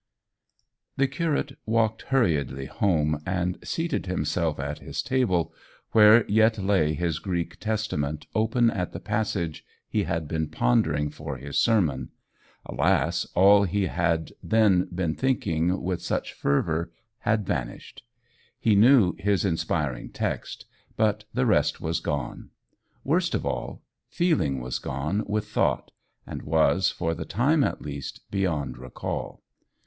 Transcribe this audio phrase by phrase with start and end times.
[0.97, 5.53] The curate walked hurriedly home, and seated himself at his table,
[5.91, 11.37] where yet lay his Greek Testament open at the passage he had been pondering for
[11.37, 12.09] his sermon.
[12.65, 13.25] Alas!
[13.35, 18.01] all he had then been thinking with such fervour had vanished.
[18.59, 20.65] He knew his inspiring text,
[20.95, 22.49] but the rest was gone.
[23.03, 25.91] Worst of all, feeling was gone with thought,
[26.25, 29.43] and was, for the time at least, beyond recall.